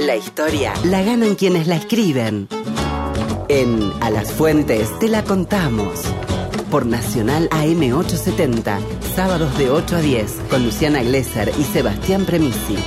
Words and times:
La 0.00 0.16
historia 0.16 0.72
la 0.84 1.02
ganan 1.02 1.34
quienes 1.34 1.66
la 1.66 1.76
escriben. 1.76 2.48
En 3.48 3.92
A 4.00 4.08
las 4.08 4.32
Fuentes 4.32 4.98
te 4.98 5.08
la 5.08 5.22
contamos. 5.22 6.00
Por 6.70 6.86
Nacional 6.86 7.50
AM870, 7.50 8.78
sábados 9.14 9.58
de 9.58 9.68
8 9.68 9.96
a 9.96 10.00
10, 10.00 10.32
con 10.48 10.64
Luciana 10.64 11.02
Glesser 11.02 11.52
y 11.58 11.64
Sebastián 11.64 12.24
Premisi. 12.24 12.78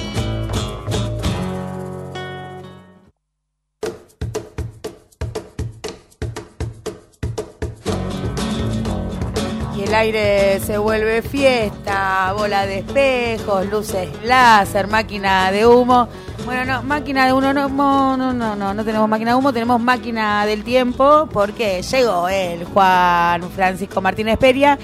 Y 9.78 9.84
el 9.84 9.94
aire 9.94 10.60
se 10.62 10.80
vuelve 10.80 11.22
fiesta, 11.22 12.34
bola 12.36 12.66
de 12.66 12.80
espejos, 12.80 13.68
luces 13.70 14.10
láser, 14.24 14.88
máquina 14.88 15.52
de 15.52 15.68
humo. 15.68 16.10
Bueno, 16.46 16.66
no, 16.66 16.84
máquina 16.84 17.26
de 17.26 17.32
humo, 17.32 17.42
no, 17.42 17.54
no, 17.54 17.70
no, 18.18 18.34
no, 18.34 18.56
no, 18.56 18.74
no 18.74 18.84
tenemos 18.84 19.08
máquina 19.08 19.32
de 19.32 19.38
humo, 19.38 19.54
tenemos 19.54 19.80
máquina 19.80 20.46
del 20.46 20.64
tiempo 20.66 21.30
porque 21.32 21.82
llegó 21.82 22.28
el 22.28 22.66
Juan 22.66 23.50
Francisco 23.52 24.02
Martínez 24.02 24.38
Peria 24.38 24.78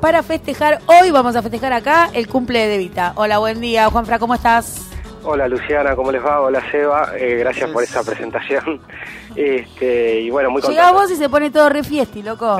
para 0.00 0.24
festejar, 0.24 0.80
hoy 0.86 1.12
vamos 1.12 1.36
a 1.36 1.42
festejar 1.42 1.72
acá 1.72 2.10
el 2.12 2.26
cumple 2.26 2.66
de 2.66 2.78
Vita. 2.78 3.12
Hola, 3.14 3.38
buen 3.38 3.60
día, 3.60 3.88
Juanfra, 3.88 4.18
¿cómo 4.18 4.34
estás? 4.34 4.90
Hola 5.22 5.46
Luciana, 5.48 5.94
¿cómo 5.94 6.10
les 6.10 6.24
va? 6.24 6.40
Hola 6.40 6.60
Seba, 6.70 7.12
eh, 7.16 7.36
gracias 7.36 7.70
por 7.70 7.82
esa 7.82 8.02
presentación. 8.02 8.80
Este, 9.36 10.20
y 10.20 10.30
bueno, 10.30 10.48
muy 10.48 10.62
contento. 10.62 10.82
Llega 10.82 10.98
vos 10.98 11.10
y 11.10 11.16
se 11.16 11.28
pone 11.28 11.50
todo 11.50 11.68
re 11.68 11.84
fiesti, 11.84 12.22
loco. 12.22 12.56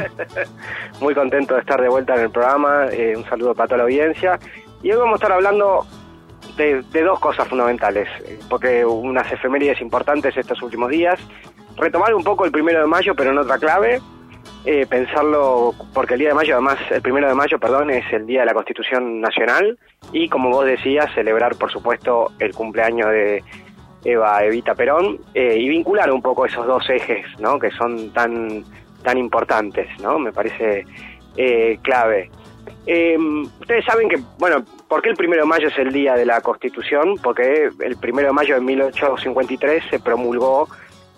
muy 1.00 1.14
contento 1.14 1.54
de 1.54 1.60
estar 1.60 1.80
de 1.80 1.88
vuelta 1.88 2.14
en 2.16 2.20
el 2.20 2.30
programa. 2.30 2.88
eh, 2.92 3.14
un 3.16 3.24
saludo 3.24 3.54
para 3.54 3.66
toda 3.66 3.78
la 3.78 3.84
audiencia. 3.84 4.38
Y 4.82 4.90
hoy 4.92 4.98
vamos 4.98 5.14
a 5.14 5.16
estar 5.16 5.32
hablando 5.32 5.86
de, 6.56 6.82
dos 7.02 7.18
cosas 7.20 7.46
fundamentales, 7.48 8.08
porque 8.48 8.84
unas 8.84 9.30
efemérides 9.32 9.80
importantes 9.80 10.36
estos 10.36 10.62
últimos 10.62 10.90
días. 10.90 11.20
Retomar 11.76 12.14
un 12.14 12.24
poco 12.24 12.44
el 12.44 12.52
primero 12.52 12.80
de 12.80 12.86
mayo, 12.86 13.14
pero 13.14 13.30
en 13.32 13.38
otra 13.38 13.58
clave. 13.58 14.00
eh, 14.64 14.84
pensarlo, 14.88 15.74
porque 15.94 16.14
el 16.14 16.20
día 16.20 16.28
de 16.30 16.34
mayo, 16.34 16.54
además, 16.54 16.78
el 16.90 17.00
primero 17.00 17.28
de 17.28 17.34
mayo, 17.34 17.58
perdón, 17.58 17.90
es 17.90 18.04
el 18.12 18.26
día 18.26 18.40
de 18.40 18.46
la 18.46 18.54
Constitución 18.54 19.20
Nacional. 19.20 19.78
Y 20.12 20.28
como 20.28 20.50
vos 20.50 20.66
decías, 20.66 21.12
celebrar, 21.14 21.56
por 21.56 21.70
supuesto, 21.70 22.32
el 22.40 22.52
cumpleaños 22.52 23.08
de 23.10 23.44
Eva 24.04 24.44
Evita 24.44 24.74
Perón 24.74 25.20
eh, 25.34 25.56
y 25.58 25.68
vincular 25.68 26.10
un 26.10 26.20
poco 26.20 26.46
esos 26.46 26.66
dos 26.66 26.88
ejes, 26.90 27.26
¿no? 27.38 27.58
Que 27.58 27.70
son 27.72 28.12
tan 28.12 28.64
tan 29.02 29.18
importantes, 29.18 29.86
¿no? 30.00 30.18
Me 30.18 30.32
parece 30.32 30.84
eh, 31.36 31.78
clave. 31.82 32.28
Ustedes 33.60 33.84
saben 33.84 34.08
que, 34.08 34.18
bueno, 34.38 34.64
¿por 34.88 35.02
qué 35.02 35.10
el 35.10 35.16
primero 35.16 35.42
de 35.42 35.48
mayo 35.48 35.68
es 35.68 35.78
el 35.78 35.92
día 35.92 36.14
de 36.14 36.24
la 36.26 36.40
Constitución? 36.40 37.14
Porque 37.22 37.70
el 37.80 37.96
primero 37.96 38.28
de 38.28 38.32
mayo 38.34 38.54
de 38.54 38.60
1853 38.60 39.84
se 39.90 40.00
promulgó 40.00 40.68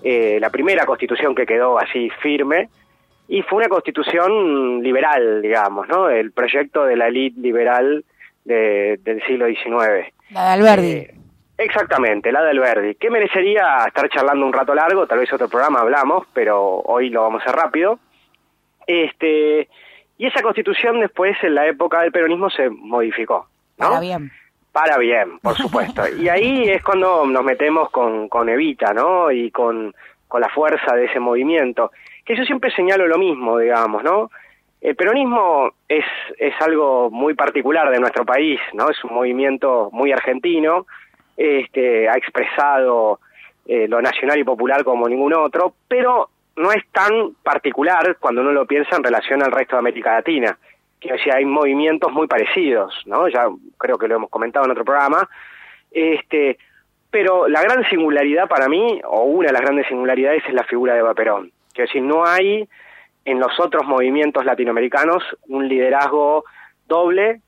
eh, 0.03 0.39
la 0.41 0.51
primera 0.51 0.87
Constitución 0.87 1.35
que 1.35 1.47
quedó 1.47 1.79
así 1.79 2.11
firme 2.23 2.69
y 3.29 3.43
fue 3.43 3.59
una 3.59 3.69
Constitución 3.69 4.83
liberal, 4.83 5.43
digamos, 5.43 5.89
¿no? 5.89 6.09
El 6.09 6.33
proyecto 6.33 6.85
de 6.85 6.97
la 6.97 7.09
élite 7.09 7.41
liberal 7.41 8.05
de- 8.45 8.99
del 9.03 9.23
siglo 9.27 9.47
XIX. 9.47 10.13
La 10.31 10.45
de 10.47 10.51
Alberdi. 10.53 10.91
Eh, 10.93 11.15
exactamente, 11.59 12.33
la 12.33 12.43
de 12.43 12.51
Alberdi. 12.51 12.95
¿Qué 12.95 13.11
merecería 13.11 13.85
estar 13.87 14.09
charlando 14.09 14.47
un 14.47 14.53
rato 14.53 14.75
largo? 14.75 15.07
Tal 15.07 15.19
vez 15.19 15.33
otro 15.33 15.49
programa 15.49 15.81
hablamos, 15.81 16.27
pero 16.33 16.63
hoy 16.81 17.11
lo 17.11 17.23
vamos 17.23 17.43
a 17.43 17.45
hacer 17.51 17.57
rápido. 17.61 17.99
Este, 18.87 19.69
y 20.17 20.27
esa 20.27 20.41
constitución 20.43 21.01
después, 21.01 21.37
en 21.43 21.55
la 21.55 21.67
época 21.67 22.01
del 22.01 22.13
peronismo, 22.13 22.49
se 22.51 22.71
modificó. 22.71 23.47
¿No? 23.79 23.89
Para 23.89 24.01
bien. 24.01 24.31
Para 24.73 24.99
bien, 24.99 25.39
por 25.41 25.55
supuesto. 25.57 26.03
y 26.09 26.29
ahí 26.29 26.69
es 26.69 26.83
cuando 26.83 27.27
nos 27.27 27.45
metemos 27.45 27.91
con, 27.91 28.29
con 28.29 28.49
Evita, 28.49 28.93
¿no? 28.93 29.31
Y 29.31 29.51
con, 29.51 29.95
con 30.29 30.41
la 30.41 30.49
fuerza 30.49 30.95
de 30.95 31.07
ese 31.07 31.21
movimiento. 31.21 31.91
Que 32.25 32.37
yo 32.37 32.45
siempre 32.45 32.71
señalo 32.71 33.07
lo 33.07 33.19
mismo, 33.19 33.59
digamos, 33.59 34.05
¿no? 34.05 34.31
El 34.81 34.95
peronismo 34.95 35.73
es, 35.89 36.05
es 36.39 36.55
algo 36.61 37.11
muy 37.11 37.35
particular 37.35 37.91
de 37.91 37.99
nuestro 37.99 38.25
país, 38.25 38.61
¿no? 38.75 38.89
Es 38.91 39.03
un 39.03 39.15
movimiento 39.15 39.89
muy 39.93 40.13
argentino, 40.13 40.87
este, 41.37 42.09
ha 42.09 42.17
expresado 42.17 43.19
eh, 43.67 43.89
lo 43.89 44.01
nacional 44.01 44.39
y 44.39 44.45
popular 44.45 44.85
como 44.85 45.09
ningún 45.09 45.35
otro, 45.35 45.75
pero 45.89 46.29
no 46.57 46.73
es 46.73 46.85
tan 46.93 47.35
particular 47.43 48.17
cuando 48.21 48.41
uno 48.41 48.53
lo 48.53 48.67
piensa 48.67 48.97
en 48.97 49.05
relación 49.05 49.43
al 49.43 49.53
resto 49.53 49.77
de 49.77 49.81
América 49.81 50.15
Latina. 50.15 50.59
Quiero 51.01 51.17
decir, 51.17 51.33
hay 51.33 51.45
movimientos 51.45 52.13
muy 52.13 52.27
parecidos, 52.27 53.03
¿no? 53.07 53.29
Ya 53.29 53.47
creo 53.77 53.99
que 53.99 54.09
lo 54.09 54.17
hemos 54.17 54.31
comentado 54.31 54.65
en 54.65 54.73
otro 54.73 54.85
programa. 54.85 55.29
Este, 55.91 56.59
pero 57.11 57.49
la 57.49 57.63
gran 57.63 57.85
singularidad 57.89 58.49
para 58.49 58.69
mí, 58.69 59.01
o 59.05 59.23
una 59.23 59.49
de 59.49 59.53
las 59.53 59.63
grandes 59.63 59.87
singularidades, 59.87 60.43
es 60.47 60.55
la 60.55 60.65
figura 60.65 60.95
de 60.95 61.01
Eva 61.01 61.15
Perón. 61.15 61.53
Quiero 61.73 61.89
decir, 61.89 62.03
no 62.03 62.27
hay 62.27 62.69
en 63.25 63.39
los 63.39 63.59
otros 63.61 63.87
movimientos 63.87 64.45
latinoamericanos 64.45 65.23
un 65.49 65.69
liderazgo 65.69 66.45
doble 66.87 67.43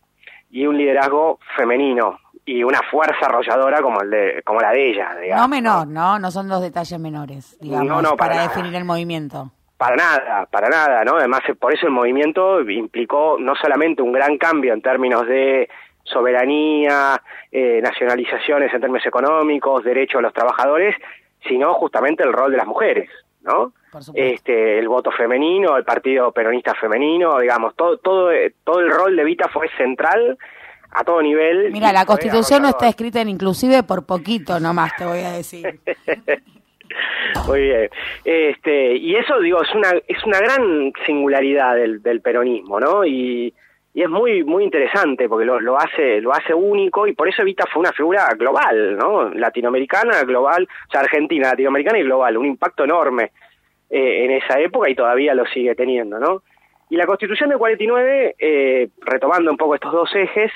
y 0.50 0.66
un 0.66 0.76
liderazgo 0.76 1.38
femenino 1.56 2.18
y 2.44 2.64
una 2.64 2.80
fuerza 2.90 3.26
arrolladora 3.26 3.80
como 3.80 4.00
el 4.00 4.10
de 4.10 4.42
como 4.44 4.60
la 4.60 4.72
de 4.72 4.90
ella, 4.90 5.14
digamos. 5.20 5.42
No 5.42 5.48
menor, 5.48 5.86
¿no? 5.86 6.18
No 6.18 6.30
son 6.30 6.48
dos 6.48 6.62
detalles 6.62 6.98
menores, 6.98 7.56
digamos, 7.60 7.86
No, 7.86 8.02
no, 8.02 8.16
para 8.16 8.34
para, 8.34 8.42
definir 8.42 8.74
el 8.74 8.84
movimiento. 8.84 9.52
Para 9.80 9.96
nada, 9.96 10.44
para 10.44 10.68
nada, 10.68 11.04
¿no? 11.06 11.16
Además, 11.16 11.41
eh, 11.48 11.54
por 11.54 11.72
eso 11.72 11.86
el 11.86 11.92
movimiento 11.92 12.60
implicó 12.60 13.38
no 13.41 13.54
solamente 13.54 14.02
un 14.02 14.12
gran 14.12 14.36
cambio 14.36 14.74
en 14.74 14.82
términos 14.82 15.26
de 15.26 15.70
soberanía, 16.02 17.22
eh, 17.50 17.80
nacionalizaciones 17.82 18.74
en 18.74 18.80
términos 18.82 19.06
económicos, 19.06 19.82
derechos 19.82 20.18
de 20.18 20.24
los 20.24 20.34
trabajadores, 20.34 20.94
sino 21.48 21.72
justamente 21.72 22.22
el 22.22 22.34
rol 22.34 22.50
de 22.50 22.58
las 22.58 22.66
mujeres, 22.66 23.08
¿no? 23.41 23.72
Este, 24.12 24.78
el 24.78 24.86
voto 24.86 25.10
femenino, 25.12 25.78
el 25.78 25.84
partido 25.84 26.30
peronista 26.30 26.74
femenino, 26.74 27.38
digamos, 27.38 27.74
todo, 27.74 27.97
todo, 27.97 28.32
eh, 28.32 28.52
todo 28.62 28.80
el 28.80 28.91
rol 28.91 29.16
de 29.16 29.24
Vita 29.24 29.48
fue 29.48 29.66
central 29.78 30.36
a 30.91 31.04
todo 31.04 31.22
nivel. 31.22 31.72
Mira, 31.72 31.91
la 31.91 32.04
constitución 32.04 32.60
no 32.60 32.68
está 32.68 32.86
escrita 32.86 33.22
en 33.22 33.30
inclusive 33.30 33.82
por 33.84 34.04
poquito 34.04 34.60
nomás, 34.60 34.94
te 34.98 35.06
voy 35.06 35.20
a 35.20 35.32
decir. 35.32 35.80
Muy 37.46 37.60
bien. 37.60 37.88
Este, 38.24 38.96
y 38.96 39.16
eso, 39.16 39.38
digo, 39.40 39.62
es 39.62 39.74
una, 39.74 39.90
es 40.06 40.24
una 40.24 40.38
gran 40.40 40.92
singularidad 41.06 41.74
del, 41.76 42.02
del 42.02 42.20
peronismo, 42.20 42.80
¿no? 42.80 43.04
Y, 43.04 43.52
es 43.92 44.08
muy, 44.08 44.44
muy 44.44 44.62
interesante 44.64 45.28
porque 45.28 45.44
lo, 45.44 45.60
lo 45.60 45.76
hace, 45.76 46.20
lo 46.22 46.32
hace 46.32 46.54
único 46.54 47.06
y 47.08 47.12
por 47.12 47.28
eso 47.28 47.42
Evita 47.42 47.66
fue 47.66 47.80
una 47.80 47.92
figura 47.92 48.28
global, 48.38 48.96
¿no? 48.96 49.28
Latinoamericana, 49.34 50.22
global, 50.22 50.66
o 50.88 50.90
sea, 50.90 51.00
argentina, 51.00 51.50
latinoamericana 51.50 51.98
y 51.98 52.04
global, 52.04 52.36
un 52.38 52.46
impacto 52.46 52.84
enorme 52.84 53.32
eh, 53.90 54.24
en 54.24 54.30
esa 54.30 54.58
época 54.60 54.88
y 54.88 54.94
todavía 54.94 55.34
lo 55.34 55.44
sigue 55.46 55.74
teniendo, 55.74 56.18
¿no? 56.20 56.42
Y 56.88 56.96
la 56.96 57.06
Constitución 57.06 57.50
del 57.50 57.58
49, 57.58 58.36
eh, 58.38 58.88
retomando 59.00 59.50
un 59.50 59.56
poco 59.56 59.74
estos 59.74 59.92
dos 59.92 60.14
ejes, 60.14 60.52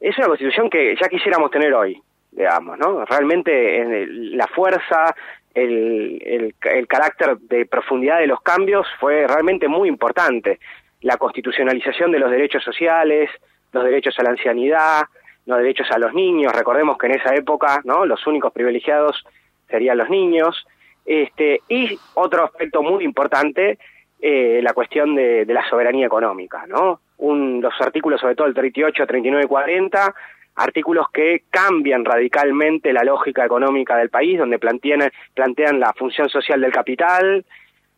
es 0.00 0.18
una 0.18 0.26
Constitución 0.26 0.68
que 0.68 0.96
ya 1.00 1.08
quisiéramos 1.08 1.50
tener 1.52 1.72
hoy, 1.72 1.98
digamos, 2.32 2.78
¿no? 2.78 3.04
Realmente 3.04 3.80
en 3.80 3.94
el- 3.94 4.36
la 4.36 4.48
fuerza, 4.48 5.14
el, 5.56 6.54
el, 6.60 6.86
carácter 6.86 7.38
de 7.38 7.64
profundidad 7.64 8.18
de 8.18 8.26
los 8.26 8.42
cambios 8.42 8.86
fue 9.00 9.26
realmente 9.26 9.68
muy 9.68 9.88
importante. 9.88 10.60
La 11.00 11.16
constitucionalización 11.16 12.12
de 12.12 12.18
los 12.18 12.30
derechos 12.30 12.62
sociales, 12.62 13.30
los 13.72 13.82
derechos 13.82 14.18
a 14.18 14.22
la 14.22 14.30
ancianidad, 14.30 15.04
los 15.46 15.58
derechos 15.58 15.90
a 15.90 15.98
los 15.98 16.12
niños. 16.12 16.52
Recordemos 16.54 16.98
que 16.98 17.06
en 17.06 17.14
esa 17.14 17.34
época, 17.34 17.80
¿no? 17.84 18.04
Los 18.04 18.26
únicos 18.26 18.52
privilegiados 18.52 19.24
serían 19.68 19.96
los 19.96 20.10
niños. 20.10 20.66
Este, 21.06 21.62
y 21.68 21.98
otro 22.14 22.44
aspecto 22.44 22.82
muy 22.82 23.02
importante, 23.04 23.78
eh, 24.20 24.60
la 24.62 24.74
cuestión 24.74 25.14
de, 25.14 25.46
de 25.46 25.54
la 25.54 25.66
soberanía 25.70 26.06
económica, 26.06 26.66
¿no? 26.66 27.00
Un, 27.16 27.62
los 27.62 27.74
artículos, 27.80 28.20
sobre 28.20 28.34
todo 28.34 28.46
el 28.46 28.54
38, 28.54 29.06
39 29.06 29.44
y 29.44 29.48
40, 29.48 30.14
artículos 30.56 31.06
que 31.12 31.44
cambian 31.50 32.04
radicalmente 32.04 32.92
la 32.92 33.04
lógica 33.04 33.44
económica 33.44 33.96
del 33.96 34.08
país, 34.08 34.38
donde 34.38 34.58
plantean, 34.58 35.10
plantean 35.34 35.78
la 35.78 35.92
función 35.92 36.28
social 36.28 36.60
del 36.60 36.72
capital, 36.72 37.44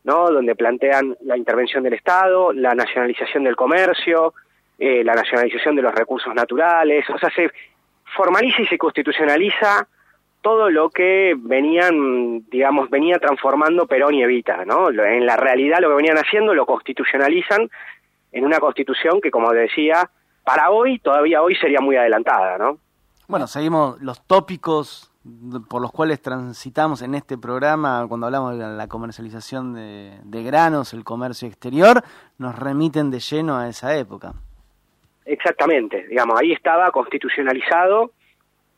¿no? 0.04 0.30
Donde 0.30 0.56
plantean 0.56 1.16
la 1.22 1.36
intervención 1.36 1.84
del 1.84 1.94
Estado, 1.94 2.52
la 2.52 2.74
nacionalización 2.74 3.44
del 3.44 3.56
comercio, 3.56 4.34
eh, 4.78 5.04
la 5.04 5.14
nacionalización 5.14 5.76
de 5.76 5.82
los 5.82 5.94
recursos 5.94 6.34
naturales, 6.34 7.08
o 7.10 7.18
sea, 7.18 7.30
se 7.30 7.50
formaliza 8.16 8.62
y 8.62 8.66
se 8.66 8.78
constitucionaliza 8.78 9.86
todo 10.40 10.70
lo 10.70 10.90
que 10.90 11.34
venían, 11.36 12.48
digamos, 12.48 12.90
venía 12.90 13.18
transformando 13.18 13.86
Perón 13.86 14.14
y 14.14 14.22
Evita, 14.22 14.64
¿no? 14.64 14.88
En 14.90 15.26
la 15.26 15.36
realidad 15.36 15.78
lo 15.80 15.90
que 15.90 15.96
venían 15.96 16.16
haciendo 16.16 16.54
lo 16.54 16.66
constitucionalizan 16.66 17.68
en 18.32 18.44
una 18.44 18.58
constitución 18.58 19.20
que, 19.20 19.30
como 19.30 19.52
decía, 19.52 20.10
para 20.48 20.70
hoy, 20.70 20.98
todavía 20.98 21.42
hoy 21.42 21.54
sería 21.56 21.78
muy 21.78 21.96
adelantada, 21.96 22.56
¿no? 22.56 22.78
Bueno, 23.26 23.46
seguimos 23.46 24.00
los 24.00 24.26
tópicos 24.26 25.12
por 25.68 25.82
los 25.82 25.92
cuales 25.92 26.22
transitamos 26.22 27.02
en 27.02 27.14
este 27.14 27.36
programa 27.36 28.06
cuando 28.08 28.24
hablamos 28.24 28.56
de 28.56 28.64
la 28.64 28.88
comercialización 28.88 29.74
de, 29.74 30.12
de 30.24 30.42
granos, 30.42 30.94
el 30.94 31.04
comercio 31.04 31.46
exterior, 31.46 32.02
nos 32.38 32.58
remiten 32.58 33.10
de 33.10 33.20
lleno 33.20 33.58
a 33.58 33.68
esa 33.68 33.94
época. 33.98 34.32
Exactamente, 35.26 36.06
digamos, 36.08 36.40
ahí 36.40 36.52
estaba 36.52 36.90
constitucionalizado 36.92 38.12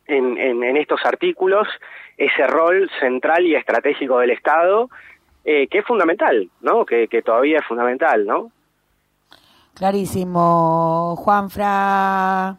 en, 0.06 0.38
en, 0.38 0.76
estos 0.76 0.98
artículos 1.04 1.68
ese 2.16 2.48
rol 2.48 2.90
central 2.98 3.46
y 3.46 3.54
estratégico 3.54 4.18
del 4.18 4.30
Estado, 4.30 4.90
eh, 5.44 5.68
que 5.68 5.78
es 5.78 5.86
fundamental, 5.86 6.50
¿no? 6.62 6.84
Que, 6.84 7.06
que 7.06 7.22
todavía 7.22 7.58
es 7.58 7.64
fundamental, 7.64 8.26
¿no? 8.26 8.50
Clarísimo, 9.80 11.16
Juanfra. 11.16 12.58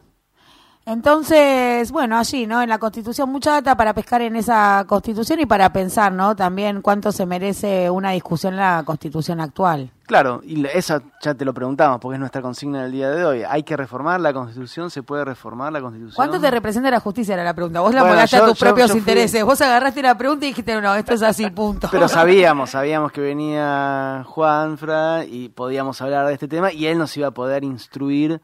Entonces, 0.88 1.92
bueno, 1.92 2.18
allí, 2.18 2.48
¿no? 2.48 2.64
En 2.64 2.70
la 2.70 2.80
Constitución, 2.80 3.32
mucha 3.32 3.52
data 3.52 3.78
para 3.78 3.94
pescar 3.94 4.24
en 4.24 4.36
esa 4.36 4.86
Constitución 4.88 5.40
y 5.40 5.46
para 5.46 5.72
pensar, 5.72 6.12
¿no? 6.12 6.36
También 6.36 6.82
cuánto 6.82 7.12
se 7.12 7.28
merece 7.28 7.92
una 7.92 8.10
discusión 8.10 8.54
en 8.54 8.62
la 8.62 8.82
Constitución 8.84 9.40
actual. 9.40 9.92
Claro, 10.12 10.42
y 10.44 10.68
eso 10.68 11.02
ya 11.22 11.34
te 11.34 11.46
lo 11.46 11.54
preguntamos, 11.54 12.02
porque 12.02 12.16
es 12.16 12.20
nuestra 12.20 12.42
consigna 12.42 12.84
del 12.84 12.92
día 12.92 13.10
de 13.12 13.24
hoy. 13.24 13.44
¿Hay 13.48 13.64
que 13.64 13.78
reformar 13.78 14.20
la 14.20 14.34
Constitución? 14.34 14.90
¿Se 14.90 15.04
puede 15.04 15.24
reformar 15.24 15.72
la 15.72 15.80
Constitución? 15.80 16.18
¿Cuánto 16.18 16.38
te 16.38 16.52
representa 16.52 16.92
la 16.92 17.00
justicia? 17.00 17.36
Era 17.36 17.46
la 17.46 17.54
pregunta. 17.54 17.80
Vos 17.80 17.94
la 17.94 18.04
bueno, 18.04 18.20
a 18.20 18.46
tus 18.46 18.60
propios 18.60 18.94
intereses. 18.94 19.42
Vos 19.46 19.62
agarraste 19.62 20.02
la 20.02 20.18
pregunta 20.18 20.46
y 20.46 20.50
dijiste, 20.50 20.82
no, 20.82 20.94
esto 20.96 21.14
es 21.14 21.24
así, 21.24 21.50
punto. 21.50 21.88
Pero 21.90 22.08
sabíamos, 22.10 22.72
sabíamos 22.72 23.14
que 23.14 23.22
venía 23.22 24.24
Juanfra 24.26 25.24
y 25.24 25.48
podíamos 25.48 26.02
hablar 26.02 26.28
de 26.28 26.34
este 26.34 26.50
tema 26.50 26.74
y 26.74 26.88
él 26.88 26.98
nos 26.98 27.16
iba 27.16 27.28
a 27.28 27.32
poder 27.32 27.64
instruir 27.64 28.42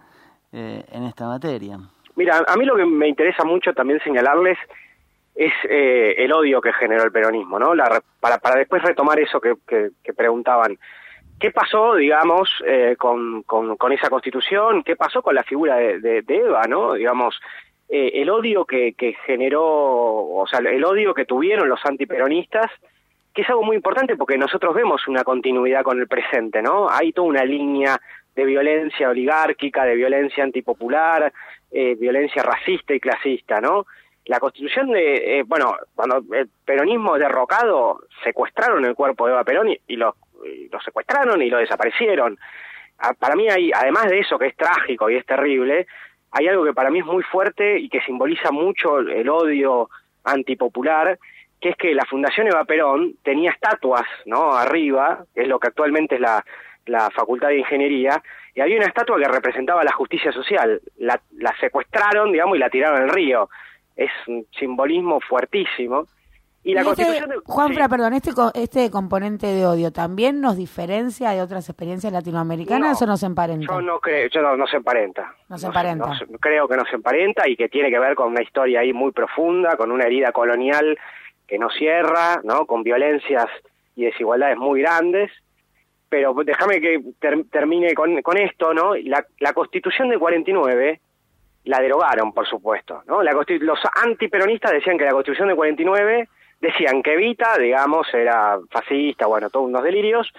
eh, 0.53 0.85
en 0.89 1.03
esta 1.03 1.27
materia. 1.27 1.77
Mira, 2.15 2.45
a 2.47 2.55
mí 2.55 2.63
lo 2.63 2.77
que 2.77 2.85
me 2.85 3.09
interesa 3.09 3.43
mucho 3.43 3.73
también 3.73 3.99
señalarles 4.05 4.57
es 5.35 5.51
eh, 5.69 6.15
el 6.17 6.31
odio 6.31 6.61
que 6.61 6.71
generó 6.71 7.03
el 7.03 7.11
peronismo, 7.11 7.59
¿no? 7.59 7.73
para, 8.21 8.37
para 8.37 8.57
después 8.57 8.81
retomar 8.83 9.19
eso 9.19 9.41
que, 9.41 10.13
preguntaban. 10.13 10.77
¿Qué 11.39 11.51
pasó, 11.51 11.95
digamos, 11.95 12.49
eh, 12.65 12.95
con, 12.97 13.43
con, 13.43 13.91
esa 13.91 14.09
constitución? 14.09 14.83
¿Qué 14.83 14.95
pasó 14.95 15.21
con 15.21 15.35
la 15.35 15.43
figura 15.43 15.75
de, 15.75 16.23
Eva, 16.27 16.63
no? 16.67 16.93
Digamos, 16.93 17.39
eh, 17.89 18.11
el 18.15 18.29
odio 18.29 18.65
que, 18.65 18.93
que 18.93 19.13
generó, 19.25 19.63
o 19.63 20.45
sea, 20.49 20.59
el 20.59 20.83
odio 20.83 21.13
que 21.13 21.25
tuvieron 21.25 21.69
los 21.69 21.85
antiperonistas, 21.85 22.71
que 23.37 23.43
es 23.43 23.49
algo 23.49 23.61
muy 23.61 23.75
importante 23.75 24.15
porque 24.15 24.35
nosotros 24.35 24.73
vemos 24.73 25.07
una 25.07 25.23
continuidad 25.23 25.83
con 25.83 25.99
el 25.99 26.07
presente, 26.07 26.63
¿no? 26.63 26.89
Hay 26.89 27.13
toda 27.13 27.27
una 27.27 27.45
línea 27.45 28.01
de 28.35 28.45
violencia 28.45 29.09
oligárquica, 29.09 29.83
de 29.83 29.95
violencia 29.95 30.43
antipopular, 30.43 31.31
eh, 31.69 31.95
violencia 31.95 32.41
racista 32.41 32.95
y 32.95 32.99
clasista, 32.99 33.61
¿no? 33.61 33.85
La 34.25 34.39
constitución 34.39 34.91
de, 34.91 35.39
eh, 35.39 35.43
bueno, 35.43 35.75
cuando 35.95 36.23
el 36.33 36.49
peronismo 36.65 37.17
derrocado, 37.17 38.01
secuestraron 38.23 38.85
el 38.85 38.95
cuerpo 38.95 39.25
de 39.25 39.33
Eva 39.33 39.43
Perón 39.43 39.69
y, 39.87 39.95
lo, 39.95 40.15
secuestraron 40.83 41.41
y 41.41 41.49
lo 41.49 41.57
desaparecieron. 41.57 42.37
Ah, 42.99 43.13
para 43.13 43.35
mí 43.35 43.47
hay, 43.49 43.71
además 43.73 44.07
de 44.09 44.19
eso 44.19 44.39
que 44.39 44.47
es 44.47 44.55
trágico 44.55 45.09
y 45.09 45.15
es 45.15 45.25
terrible, 45.25 45.87
hay 46.31 46.47
algo 46.47 46.65
que 46.65 46.73
para 46.73 46.89
mí 46.89 46.99
es 46.99 47.05
muy 47.05 47.23
fuerte 47.23 47.79
y 47.79 47.89
que 47.89 48.01
simboliza 48.01 48.51
mucho 48.51 48.99
el 48.99 49.29
odio 49.29 49.89
antipopular, 50.23 51.17
que 51.59 51.69
es 51.69 51.75
que 51.75 51.93
la 51.93 52.05
Fundación 52.05 52.47
Eva 52.47 52.65
Perón 52.65 53.15
tenía 53.23 53.51
estatuas, 53.51 54.05
¿no? 54.25 54.53
Arriba, 54.53 55.25
que 55.33 55.43
es 55.43 55.47
lo 55.47 55.59
que 55.59 55.67
actualmente 55.67 56.15
es 56.15 56.21
la, 56.21 56.43
la 56.85 57.09
Facultad 57.11 57.49
de 57.49 57.59
Ingeniería, 57.59 58.21
y 58.53 58.61
había 58.61 58.77
una 58.77 58.87
estatua 58.87 59.17
que 59.17 59.27
representaba 59.27 59.83
la 59.83 59.91
justicia 59.91 60.31
social. 60.31 60.81
La, 60.97 61.19
la 61.37 61.55
secuestraron, 61.59 62.31
digamos, 62.31 62.57
y 62.57 62.59
la 62.59 62.69
tiraron 62.69 63.03
al 63.03 63.09
río. 63.09 63.49
Es 63.95 64.11
un 64.27 64.45
simbolismo 64.57 65.19
fuertísimo. 65.19 66.07
Y 66.67 66.73
la 66.73 66.81
este, 66.81 66.95
constitución 66.95 67.41
Juanfra, 67.45 67.87
perdón, 67.87 68.13
este, 68.13 68.31
este 68.55 68.91
componente 68.91 69.47
de 69.47 69.65
odio 69.65 69.93
también 69.93 70.41
nos 70.41 70.57
diferencia 70.57 71.29
de 71.29 71.41
otras 71.41 71.69
experiencias 71.69 72.11
latinoamericanas 72.11 73.01
o 73.01 73.05
nos 73.05 73.23
emparenta? 73.23 73.73
Yo 73.73 73.79
no 73.79 74.01
creo, 74.01 74.27
yo 74.27 74.41
no, 74.41 74.67
se 74.67 74.75
emparenta. 74.75 75.33
No 75.47 75.57
se 75.57 75.67
emparenta. 75.67 76.11
creo 76.41 76.67
que 76.67 76.75
no 76.75 76.83
se 76.83 76.97
emparenta 76.97 77.47
y 77.47 77.55
que 77.55 77.69
tiene 77.69 77.89
que 77.89 77.97
ver 77.97 78.15
con 78.15 78.33
una 78.33 78.43
historia 78.43 78.81
ahí 78.81 78.91
muy 78.91 79.13
profunda, 79.13 79.77
con 79.77 79.93
una 79.93 80.03
herida 80.03 80.33
colonial 80.33 80.99
que 81.47 81.57
no 81.57 81.69
cierra, 81.69 82.41
¿no? 82.43 82.65
Con 82.65 82.83
violencias 82.83 83.45
y 83.95 84.03
desigualdades 84.03 84.57
muy 84.57 84.81
grandes 84.81 85.31
pero 86.09 86.33
déjame 86.45 86.79
que 86.79 87.01
termine 87.51 87.93
con, 87.93 88.21
con, 88.21 88.37
esto, 88.37 88.73
¿no? 88.73 88.95
La, 88.95 89.25
la 89.39 89.51
constitución 89.51 90.07
de 90.07 90.17
49 90.17 91.01
la 91.65 91.79
derogaron, 91.81 92.31
por 92.31 92.47
supuesto, 92.47 93.03
¿no? 93.07 93.21
La 93.21 93.33
los 93.33 93.79
antiperonistas 94.05 94.71
decían 94.71 94.97
que 94.97 95.03
la 95.03 95.11
constitución 95.11 95.49
de 95.49 95.55
49 95.55 96.29
decían 96.59 97.03
que 97.03 97.13
Evita, 97.13 97.57
digamos, 97.57 98.11
era 98.13 98.57
fascista, 98.69 99.27
bueno, 99.27 99.49
todos 99.49 99.67
unos 99.67 99.83
delirios, 99.83 100.31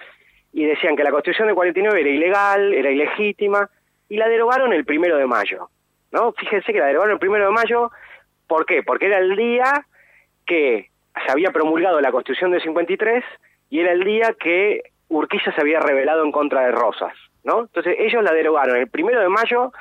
y 0.51 0.65
decían 0.65 0.95
que 0.95 1.03
la 1.03 1.11
constitución 1.11 1.47
de 1.47 1.53
49 1.53 2.01
era 2.01 2.09
ilegal, 2.09 2.73
era 2.73 2.89
ilegítima, 2.89 3.69
y 4.09 4.17
la 4.17 4.27
derogaron 4.27 4.73
el 4.73 4.85
primero 4.85 5.17
de 5.17 5.25
mayo, 5.25 5.69
¿no? 6.11 6.31
Fíjense 6.33 6.73
que 6.73 6.79
la 6.79 6.87
derogaron 6.87 7.13
el 7.13 7.19
primero 7.19 7.45
de 7.45 7.51
mayo, 7.51 7.91
¿por 8.47 8.65
qué? 8.65 8.83
Porque 8.83 9.05
era 9.05 9.19
el 9.19 9.35
día 9.35 9.85
que 10.45 10.89
se 11.25 11.31
había 11.31 11.51
promulgado 11.51 12.01
la 12.01 12.11
constitución 12.11 12.51
de 12.51 12.59
53 12.59 13.23
y 13.69 13.79
era 13.79 13.91
el 13.91 14.03
día 14.03 14.35
que 14.39 14.81
Urquiza 15.09 15.51
se 15.53 15.61
había 15.61 15.79
rebelado 15.79 16.23
en 16.23 16.31
contra 16.31 16.61
de 16.61 16.71
Rosas, 16.71 17.13
¿no? 17.43 17.61
Entonces 17.61 17.95
ellos 17.99 18.23
la 18.23 18.33
derogaron 18.33 18.77
el 18.77 18.89
primero 18.89 19.21
de 19.21 19.29
mayo 19.29 19.71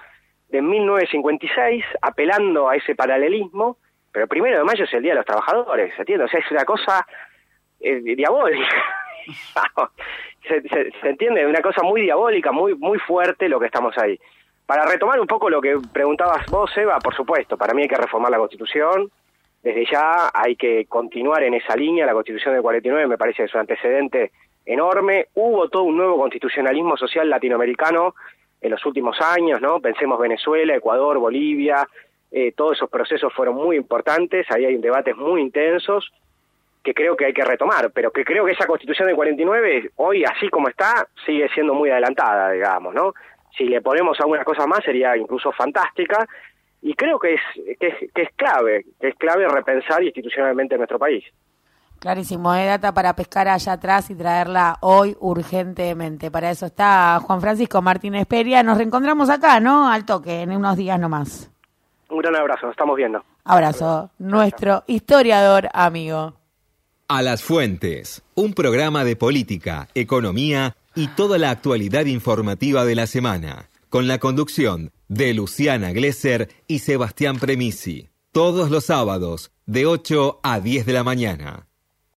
de 0.50 0.62
1956, 0.62 1.84
apelando 2.00 2.68
a 2.68 2.76
ese 2.76 2.94
paralelismo, 2.94 3.78
pero 4.18 4.24
el 4.24 4.28
primero 4.30 4.58
de 4.58 4.64
mayo 4.64 4.82
es 4.82 4.92
el 4.94 5.02
Día 5.02 5.12
de 5.12 5.18
los 5.18 5.26
Trabajadores, 5.26 5.94
¿se 5.94 6.02
entiende? 6.02 6.24
O 6.24 6.28
sea, 6.28 6.40
es 6.40 6.50
una 6.50 6.64
cosa 6.64 7.06
eh, 7.78 8.00
diabólica. 8.00 8.66
se, 10.48 10.60
se, 10.60 11.08
entiende, 11.08 11.46
una 11.46 11.60
cosa 11.60 11.84
muy 11.84 12.00
diabólica, 12.00 12.50
muy, 12.50 12.74
muy 12.74 12.98
fuerte 12.98 13.48
lo 13.48 13.60
que 13.60 13.66
estamos 13.66 13.96
ahí. 13.96 14.18
Para 14.66 14.86
retomar 14.86 15.20
un 15.20 15.28
poco 15.28 15.48
lo 15.48 15.60
que 15.60 15.76
preguntabas 15.92 16.46
vos, 16.50 16.76
Eva, 16.76 16.98
por 16.98 17.14
supuesto, 17.14 17.56
para 17.56 17.74
mí 17.74 17.82
hay 17.82 17.88
que 17.88 17.96
reformar 17.96 18.32
la 18.32 18.38
Constitución, 18.38 19.08
desde 19.62 19.86
ya 19.88 20.32
hay 20.34 20.56
que 20.56 20.86
continuar 20.86 21.44
en 21.44 21.54
esa 21.54 21.76
línea, 21.76 22.04
la 22.04 22.12
Constitución 22.12 22.54
del 22.54 22.62
49 22.62 23.06
me 23.06 23.18
parece 23.18 23.36
que 23.36 23.44
es 23.44 23.54
un 23.54 23.60
antecedente 23.60 24.32
enorme. 24.66 25.28
Hubo 25.34 25.68
todo 25.68 25.84
un 25.84 25.96
nuevo 25.96 26.18
constitucionalismo 26.18 26.96
social 26.96 27.30
latinoamericano 27.30 28.16
en 28.60 28.72
los 28.72 28.84
últimos 28.84 29.20
años, 29.20 29.60
¿no? 29.60 29.78
Pensemos 29.78 30.18
Venezuela, 30.18 30.74
Ecuador, 30.74 31.18
Bolivia, 31.18 31.86
eh, 32.30 32.52
todos 32.52 32.76
esos 32.76 32.90
procesos 32.90 33.32
fueron 33.32 33.56
muy 33.56 33.76
importantes, 33.76 34.46
ahí 34.50 34.64
hay 34.64 34.76
debates 34.76 35.16
muy 35.16 35.40
intensos 35.40 36.10
que 36.82 36.94
creo 36.94 37.16
que 37.16 37.26
hay 37.26 37.32
que 37.32 37.44
retomar, 37.44 37.90
pero 37.92 38.10
que 38.10 38.24
creo 38.24 38.44
que 38.44 38.52
esa 38.52 38.66
constitución 38.66 39.08
del 39.08 39.16
49, 39.16 39.90
hoy 39.96 40.24
así 40.24 40.48
como 40.48 40.68
está, 40.68 41.06
sigue 41.26 41.48
siendo 41.50 41.74
muy 41.74 41.90
adelantada, 41.90 42.50
digamos, 42.52 42.94
¿no? 42.94 43.14
Si 43.56 43.64
le 43.64 43.80
ponemos 43.80 44.18
alguna 44.20 44.44
cosa 44.44 44.66
más 44.66 44.84
sería 44.84 45.16
incluso 45.16 45.52
fantástica 45.52 46.26
y 46.80 46.94
creo 46.94 47.18
que 47.18 47.34
es, 47.34 47.40
que 47.78 47.88
es, 47.88 48.12
que 48.14 48.22
es 48.22 48.28
clave, 48.36 48.84
que 49.00 49.08
es 49.08 49.14
clave 49.16 49.48
repensar 49.48 50.02
institucionalmente 50.02 50.76
nuestro 50.76 50.98
país. 50.98 51.24
Clarísimo, 51.98 52.52
hay 52.52 52.66
data 52.66 52.94
para 52.94 53.16
pescar 53.16 53.48
allá 53.48 53.72
atrás 53.72 54.08
y 54.10 54.14
traerla 54.14 54.76
hoy 54.80 55.16
urgentemente. 55.18 56.30
Para 56.30 56.50
eso 56.50 56.66
está 56.66 57.18
Juan 57.20 57.40
Francisco 57.40 57.82
Martínez 57.82 58.24
Peria. 58.26 58.62
Nos 58.62 58.78
reencontramos 58.78 59.28
acá, 59.30 59.58
¿no? 59.58 59.90
Al 59.90 60.06
toque, 60.06 60.42
en 60.42 60.52
unos 60.52 60.76
días 60.76 61.00
nomás. 61.00 61.50
Un 62.10 62.18
gran 62.18 62.36
abrazo, 62.36 62.66
nos 62.66 62.72
estamos 62.72 62.96
viendo. 62.96 63.22
Abrazo, 63.44 64.10
nuestro 64.18 64.84
historiador 64.86 65.68
amigo. 65.72 66.34
A 67.08 67.22
las 67.22 67.42
Fuentes, 67.42 68.22
un 68.34 68.52
programa 68.52 69.04
de 69.04 69.16
política, 69.16 69.88
economía 69.94 70.76
y 70.94 71.08
toda 71.08 71.38
la 71.38 71.50
actualidad 71.50 72.06
informativa 72.06 72.84
de 72.84 72.94
la 72.94 73.06
semana, 73.06 73.68
con 73.88 74.08
la 74.08 74.18
conducción 74.18 74.92
de 75.08 75.32
Luciana 75.34 75.92
Glesser 75.92 76.48
y 76.66 76.80
Sebastián 76.80 77.38
Premisi, 77.38 78.08
todos 78.32 78.70
los 78.70 78.84
sábados 78.84 79.52
de 79.66 79.86
8 79.86 80.40
a 80.42 80.60
10 80.60 80.86
de 80.86 80.92
la 80.92 81.04
mañana 81.04 81.67